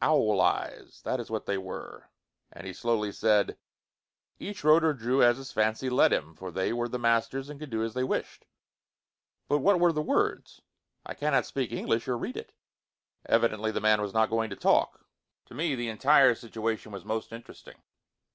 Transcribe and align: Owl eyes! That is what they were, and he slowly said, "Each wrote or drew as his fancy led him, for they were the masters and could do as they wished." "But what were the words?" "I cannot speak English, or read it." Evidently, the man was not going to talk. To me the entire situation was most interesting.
Owl 0.00 0.40
eyes! 0.40 1.02
That 1.04 1.20
is 1.20 1.30
what 1.30 1.44
they 1.44 1.58
were, 1.58 2.08
and 2.50 2.66
he 2.66 2.72
slowly 2.72 3.12
said, 3.12 3.58
"Each 4.38 4.64
wrote 4.64 4.82
or 4.82 4.94
drew 4.94 5.22
as 5.22 5.36
his 5.36 5.52
fancy 5.52 5.90
led 5.90 6.14
him, 6.14 6.34
for 6.34 6.50
they 6.50 6.72
were 6.72 6.88
the 6.88 6.98
masters 6.98 7.50
and 7.50 7.60
could 7.60 7.68
do 7.68 7.84
as 7.84 7.92
they 7.92 8.02
wished." 8.02 8.46
"But 9.48 9.58
what 9.58 9.78
were 9.78 9.92
the 9.92 10.00
words?" 10.00 10.62
"I 11.04 11.12
cannot 11.12 11.44
speak 11.44 11.72
English, 11.72 12.08
or 12.08 12.16
read 12.16 12.38
it." 12.38 12.54
Evidently, 13.26 13.70
the 13.70 13.82
man 13.82 14.00
was 14.00 14.14
not 14.14 14.30
going 14.30 14.48
to 14.48 14.56
talk. 14.56 15.04
To 15.44 15.52
me 15.54 15.74
the 15.74 15.90
entire 15.90 16.34
situation 16.34 16.90
was 16.90 17.04
most 17.04 17.30
interesting. 17.30 17.82